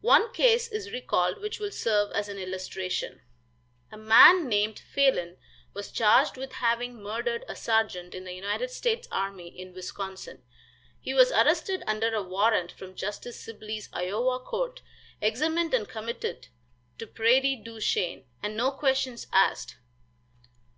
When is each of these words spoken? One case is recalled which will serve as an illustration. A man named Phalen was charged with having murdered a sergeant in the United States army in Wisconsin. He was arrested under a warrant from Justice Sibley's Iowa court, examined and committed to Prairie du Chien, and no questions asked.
One 0.00 0.32
case 0.32 0.68
is 0.68 0.90
recalled 0.90 1.42
which 1.42 1.60
will 1.60 1.70
serve 1.70 2.10
as 2.12 2.30
an 2.30 2.38
illustration. 2.38 3.20
A 3.92 3.98
man 3.98 4.48
named 4.48 4.80
Phalen 4.80 5.36
was 5.74 5.92
charged 5.92 6.38
with 6.38 6.54
having 6.64 7.02
murdered 7.02 7.44
a 7.46 7.54
sergeant 7.54 8.14
in 8.14 8.24
the 8.24 8.32
United 8.32 8.70
States 8.70 9.06
army 9.12 9.48
in 9.48 9.74
Wisconsin. 9.74 10.42
He 10.98 11.12
was 11.12 11.30
arrested 11.30 11.82
under 11.86 12.14
a 12.14 12.22
warrant 12.22 12.72
from 12.72 12.94
Justice 12.94 13.38
Sibley's 13.38 13.90
Iowa 13.92 14.40
court, 14.40 14.80
examined 15.20 15.74
and 15.74 15.86
committed 15.86 16.48
to 16.96 17.06
Prairie 17.06 17.56
du 17.62 17.78
Chien, 17.78 18.24
and 18.42 18.56
no 18.56 18.70
questions 18.70 19.26
asked. 19.30 19.76